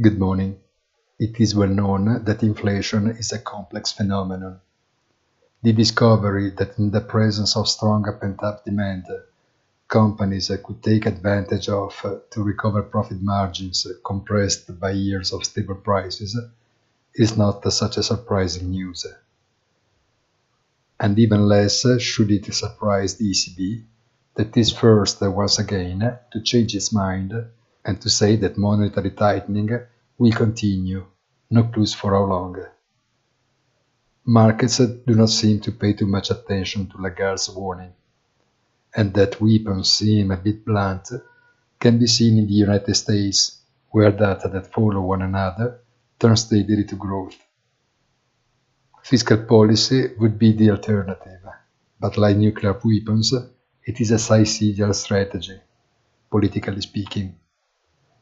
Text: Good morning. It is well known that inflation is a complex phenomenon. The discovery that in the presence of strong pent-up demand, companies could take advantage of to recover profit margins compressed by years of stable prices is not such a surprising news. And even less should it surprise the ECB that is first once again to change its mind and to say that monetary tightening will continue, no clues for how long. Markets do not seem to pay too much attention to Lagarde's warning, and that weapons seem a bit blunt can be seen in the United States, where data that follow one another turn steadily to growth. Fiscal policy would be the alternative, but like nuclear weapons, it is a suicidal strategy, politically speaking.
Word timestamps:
Good 0.00 0.18
morning. 0.18 0.58
It 1.20 1.38
is 1.38 1.54
well 1.54 1.68
known 1.68 2.24
that 2.24 2.42
inflation 2.42 3.10
is 3.10 3.30
a 3.30 3.38
complex 3.38 3.92
phenomenon. 3.92 4.60
The 5.62 5.72
discovery 5.72 6.50
that 6.50 6.76
in 6.80 6.90
the 6.90 7.00
presence 7.00 7.56
of 7.56 7.68
strong 7.68 8.02
pent-up 8.20 8.64
demand, 8.64 9.06
companies 9.86 10.50
could 10.64 10.82
take 10.82 11.06
advantage 11.06 11.68
of 11.68 11.94
to 12.30 12.42
recover 12.42 12.82
profit 12.82 13.22
margins 13.22 13.86
compressed 14.04 14.80
by 14.80 14.90
years 14.90 15.32
of 15.32 15.44
stable 15.44 15.76
prices 15.76 16.36
is 17.14 17.36
not 17.36 17.72
such 17.72 17.96
a 17.96 18.02
surprising 18.02 18.70
news. 18.70 19.06
And 20.98 21.16
even 21.20 21.46
less 21.46 21.86
should 22.00 22.32
it 22.32 22.52
surprise 22.52 23.14
the 23.14 23.30
ECB 23.30 23.84
that 24.34 24.56
is 24.56 24.72
first 24.72 25.20
once 25.20 25.60
again 25.60 26.18
to 26.32 26.42
change 26.42 26.74
its 26.74 26.92
mind 26.92 27.32
and 27.84 28.00
to 28.00 28.08
say 28.08 28.36
that 28.36 28.56
monetary 28.56 29.10
tightening 29.10 29.70
will 30.18 30.32
continue, 30.32 31.04
no 31.50 31.64
clues 31.64 31.94
for 31.94 32.12
how 32.12 32.24
long. 32.24 32.56
Markets 34.24 34.78
do 34.78 35.14
not 35.14 35.28
seem 35.28 35.60
to 35.60 35.72
pay 35.72 35.92
too 35.92 36.06
much 36.06 36.30
attention 36.30 36.86
to 36.88 36.96
Lagarde's 36.96 37.50
warning, 37.50 37.92
and 38.96 39.12
that 39.14 39.40
weapons 39.40 39.90
seem 39.90 40.30
a 40.30 40.36
bit 40.36 40.64
blunt 40.64 41.10
can 41.78 41.98
be 41.98 42.06
seen 42.06 42.38
in 42.38 42.46
the 42.46 42.54
United 42.54 42.94
States, 42.94 43.58
where 43.90 44.10
data 44.10 44.48
that 44.48 44.72
follow 44.72 45.02
one 45.02 45.22
another 45.22 45.80
turn 46.18 46.36
steadily 46.36 46.84
to 46.84 46.94
growth. 46.94 47.36
Fiscal 49.02 49.44
policy 49.44 50.14
would 50.18 50.38
be 50.38 50.52
the 50.52 50.70
alternative, 50.70 51.42
but 52.00 52.16
like 52.16 52.38
nuclear 52.38 52.72
weapons, 52.82 53.34
it 53.84 54.00
is 54.00 54.10
a 54.10 54.18
suicidal 54.18 54.94
strategy, 54.94 55.60
politically 56.30 56.80
speaking. 56.80 57.34